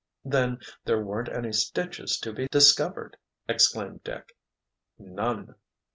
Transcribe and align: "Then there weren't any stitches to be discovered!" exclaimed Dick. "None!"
"Then 0.25 0.59
there 0.83 0.99
weren't 1.05 1.29
any 1.29 1.51
stitches 1.53 2.17
to 2.21 2.33
be 2.33 2.47
discovered!" 2.47 3.17
exclaimed 3.47 4.03
Dick. 4.03 4.35
"None!" 4.97 5.53